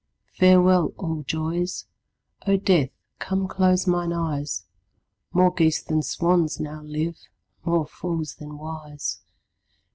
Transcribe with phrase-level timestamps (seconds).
[0.33, 1.85] Farewell, all joys;
[2.47, 4.65] O Death, come close mine eyes;
[5.31, 7.19] More geese than swans now live,
[7.63, 9.21] more fools than wise.